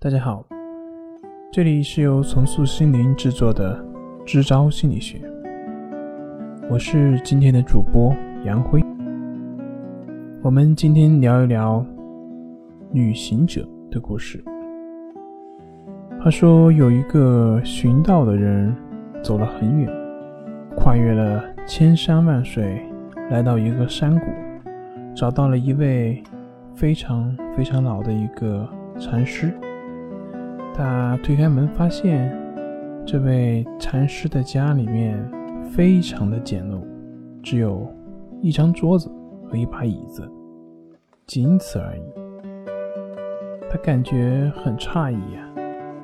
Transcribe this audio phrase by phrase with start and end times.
[0.00, 0.46] 大家好，
[1.50, 3.84] 这里是由重塑心灵制作的
[4.24, 5.20] 支招心理学，
[6.70, 8.14] 我是今天的主播
[8.44, 8.80] 杨辉。
[10.40, 11.84] 我们今天聊一聊
[12.92, 14.40] 旅行者的故事。
[16.22, 18.72] 他说，有一个寻道的人
[19.20, 19.92] 走了很远，
[20.76, 22.80] 跨越了千山万水，
[23.32, 24.26] 来到一个山谷，
[25.12, 26.22] 找到了一位
[26.72, 28.64] 非常非常老的一个
[29.00, 29.52] 禅师。
[30.78, 32.32] 他推开门，发现
[33.04, 35.18] 这位禅师的家里面
[35.72, 36.80] 非常的简陋，
[37.42, 37.92] 只有
[38.40, 39.10] 一张桌子
[39.50, 40.30] 和一把椅子，
[41.26, 42.02] 仅此而已。
[43.68, 45.50] 他感觉很诧异呀，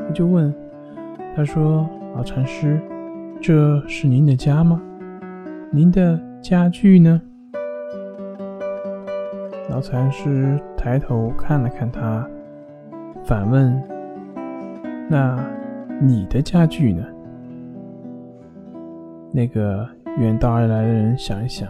[0.01, 0.53] 他就问
[1.37, 2.81] 他说：“老禅师，
[3.41, 4.83] 这是您的家吗？
[5.71, 7.23] 您的家具呢？”
[9.71, 12.29] 老禅师抬头看了看他，
[13.23, 13.94] 反问。
[15.09, 15.39] 那
[16.01, 17.05] 你的家具呢？
[19.33, 19.87] 那个
[20.19, 21.69] 远道而来的人想一想，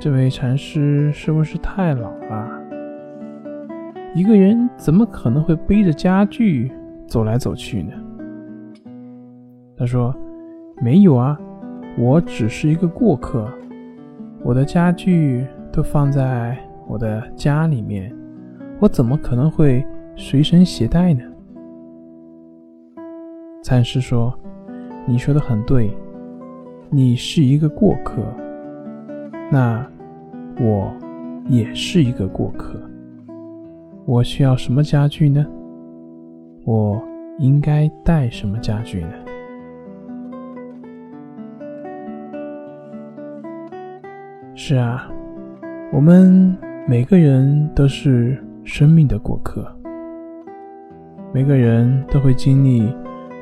[0.00, 2.48] 这位禅师是不是太老了？
[4.14, 6.70] 一个人怎么可能会背着家具
[7.06, 7.92] 走来走去呢？
[9.76, 10.14] 他说
[10.80, 11.38] ：“没有啊，
[11.98, 13.48] 我只是一个过客，
[14.42, 16.56] 我的家具都放在
[16.86, 18.14] 我的家里面，
[18.78, 19.84] 我怎么可能会
[20.16, 21.22] 随身携带呢？”
[23.62, 24.36] 禅师说
[25.06, 25.88] ：“你说的很对，
[26.90, 28.20] 你是一个过客，
[29.52, 29.86] 那
[30.60, 30.92] 我
[31.48, 32.74] 也是一个过客。
[34.04, 35.46] 我需要什么家具呢？
[36.64, 37.00] 我
[37.38, 39.12] 应该带什么家具呢？
[44.56, 45.08] 是啊，
[45.92, 46.56] 我们
[46.88, 49.64] 每个人都是生命的过客，
[51.32, 52.92] 每个人都会经历。”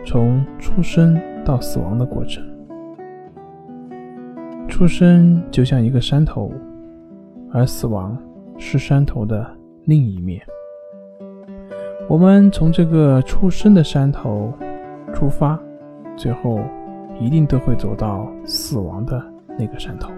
[0.04, 2.42] 从出生到死亡的过程，
[4.66, 6.50] 出生就像一个山头，
[7.52, 8.16] 而死亡
[8.58, 9.46] 是山头的
[9.84, 10.40] 另一面。
[12.08, 14.52] 我们从这个出生的山头
[15.14, 15.60] 出发，
[16.16, 16.60] 最后
[17.20, 19.22] 一定都会走到死亡的
[19.58, 20.10] 那个山头。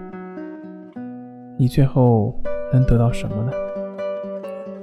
[1.55, 2.33] 你最后
[2.71, 3.51] 能得到什么呢？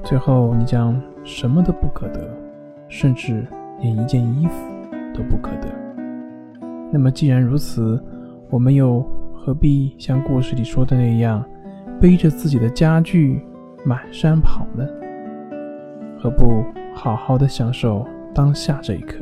[0.04, 2.20] 最后你将什么都不可得，
[2.86, 3.44] 甚至
[3.80, 4.79] 连一件衣服。
[5.20, 5.69] 都不可得。
[6.91, 8.03] 那么，既然如此，
[8.48, 9.03] 我们又
[9.34, 11.44] 何必像故事里说的那样，
[12.00, 13.44] 背着自己的家具
[13.84, 14.86] 满山跑呢？
[16.19, 16.64] 何不
[16.94, 19.19] 好好的享受当下这一刻？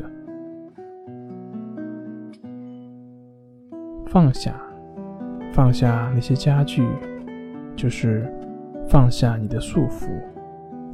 [4.06, 4.54] 放下，
[5.53, 6.87] 放下那些家具，
[7.75, 8.32] 就是
[8.88, 10.08] 放下你的束缚，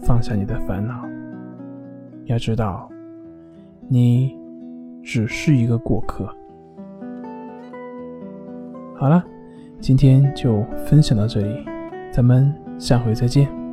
[0.00, 1.06] 放下你的烦恼。
[2.24, 2.90] 要知道，
[3.86, 4.43] 你。
[5.04, 6.24] 只是一个过客。
[8.96, 9.22] 好了，
[9.80, 11.64] 今天就分享到这里，
[12.10, 13.63] 咱们下回再见。